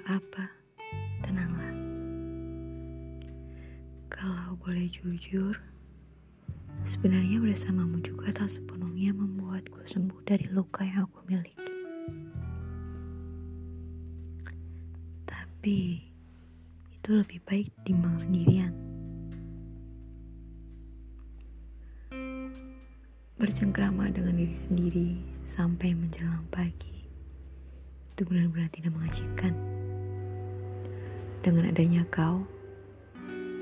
[0.00, 0.48] Tak apa,
[1.20, 1.76] tenanglah.
[4.08, 5.60] Kalau boleh jujur,
[6.88, 11.76] sebenarnya bersamamu juga tak sepenuhnya membuatku sembuh dari luka yang aku miliki.
[15.28, 16.00] Tapi
[16.96, 18.72] itu lebih baik timbang sendirian.
[23.36, 25.08] Bercengkrama dengan diri sendiri
[25.44, 27.04] sampai menjelang pagi
[28.10, 29.79] itu benar-benar tidak mengasyikkan
[31.40, 32.44] dengan adanya kau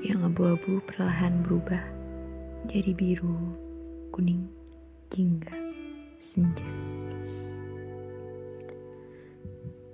[0.03, 1.79] yang abu-abu perlahan berubah
[2.67, 3.55] jadi biru,
[4.11, 4.51] kuning,
[5.07, 5.55] jingga,
[6.19, 6.67] senja.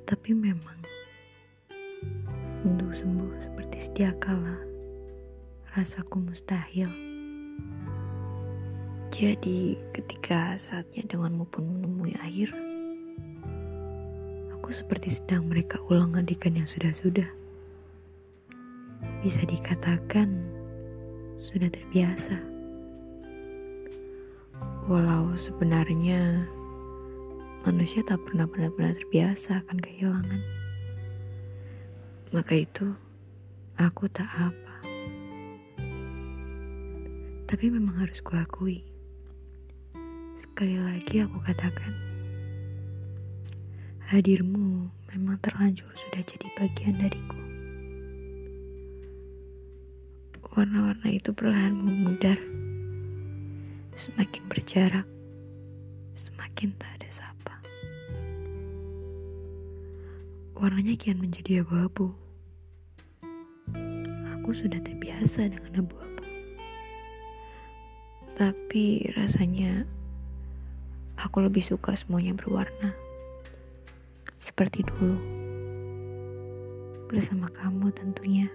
[0.09, 0.81] Tapi memang
[2.65, 4.57] untuk sembuh seperti sedia kala
[5.77, 6.89] rasaku mustahil.
[9.13, 12.49] Jadi ketika saatnya denganmu pun menemui akhir,
[14.57, 17.44] aku seperti sedang mereka ulang adegan yang sudah-sudah
[19.23, 20.29] bisa dikatakan
[21.41, 22.37] sudah terbiasa.
[24.85, 26.45] Walau sebenarnya
[27.65, 30.41] manusia tak pernah benar-benar terbiasa akan kehilangan.
[32.29, 32.93] Maka itu
[33.81, 34.75] aku tak apa.
[37.49, 38.85] Tapi memang harus kuakui.
[40.37, 41.93] Sekali lagi aku katakan,
[44.11, 47.34] hadirmu memang terlanjur sudah jadi bagian dariku.
[50.55, 52.39] Warna-warna itu perlahan memudar.
[53.99, 55.03] Semakin berjarak,
[56.15, 57.59] semakin tak ada sapa.
[60.55, 62.15] Warnanya kian menjadi abu-abu.
[64.39, 66.23] Aku sudah terbiasa dengan abu-abu.
[68.39, 69.83] Tapi rasanya
[71.19, 72.95] aku lebih suka semuanya berwarna.
[74.39, 75.19] Seperti dulu.
[77.11, 78.47] Bersama kamu tentunya.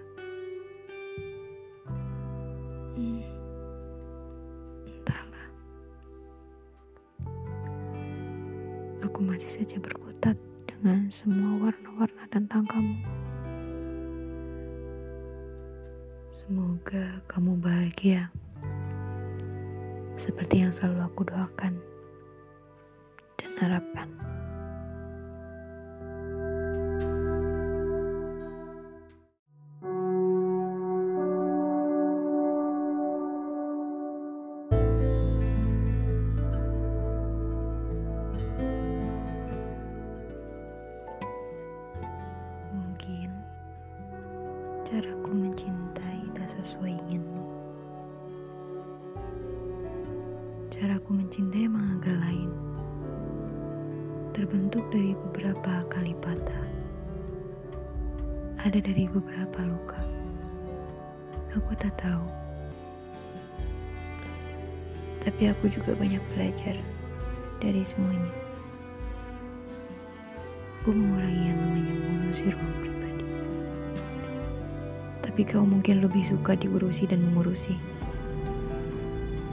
[9.21, 10.33] Aku masih saja berkutat
[10.65, 12.97] dengan semua warna-warna tentang kamu.
[16.33, 18.33] Semoga kamu bahagia,
[20.17, 21.77] seperti yang selalu aku doakan
[23.37, 24.09] dan harapkan.
[44.91, 47.47] Caraku mencintai tak sesuai inginmu.
[50.67, 52.51] Caraku mencintai emang agak lain.
[54.35, 56.67] Terbentuk dari beberapa kali patah.
[58.67, 60.03] Ada dari beberapa luka.
[61.55, 62.27] Aku tak tahu.
[65.23, 66.75] Tapi aku juga banyak belajar
[67.63, 68.35] dari semuanya.
[70.83, 72.90] Aku mengurangi yang namanya mengusir ruang
[75.41, 77.73] tapi kau mungkin lebih suka diurusi dan mengurusi.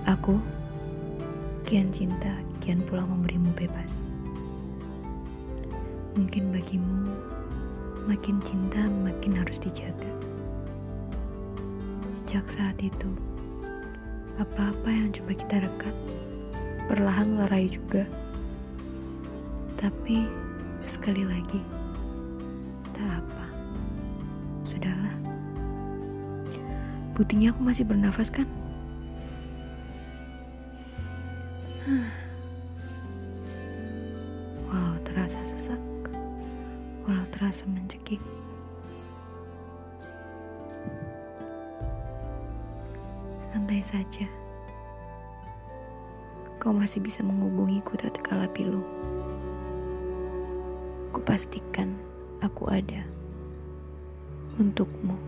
[0.05, 0.37] Aku
[1.65, 2.29] kian cinta,
[2.61, 3.97] kian pula memberimu bebas.
[6.13, 7.09] Mungkin bagimu,
[8.05, 10.13] makin cinta makin harus dijaga.
[12.13, 13.09] Sejak saat itu,
[14.37, 15.97] apa-apa yang coba kita rekat,
[16.85, 18.05] perlahan lerai juga.
[19.81, 20.29] Tapi
[20.85, 21.65] sekali lagi,
[22.93, 23.38] tak apa.
[27.19, 28.47] Buktinya aku masih bernafas kan?
[34.69, 35.81] Wow, terasa sesak.
[37.03, 38.21] Walau terasa mencekik.
[43.51, 44.29] Santai saja.
[46.63, 48.85] Kau masih bisa menghubungiku tak kala pilu.
[51.11, 51.99] Kupastikan
[52.45, 53.03] aku ada
[54.61, 55.28] untukmu.